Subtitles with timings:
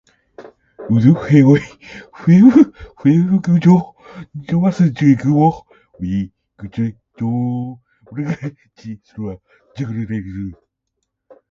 [0.89, 1.61] wd っへおい
[2.19, 3.93] fhwfhfrG 除
[4.49, 5.67] j わせ jg お
[5.99, 6.73] ウィ qg
[7.17, 9.37] じょ wrg じ thl ら
[9.77, 10.55] jglqg